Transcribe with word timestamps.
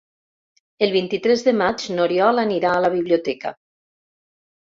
El 0.85 0.93
vint-i-tres 0.95 1.43
de 1.47 1.51
maig 1.59 1.85
n'Oriol 1.97 2.43
anirà 2.45 2.71
a 2.77 2.81
la 2.87 2.91
biblioteca. 2.97 3.55